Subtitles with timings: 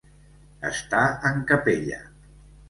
[0.69, 2.01] Estar en capella.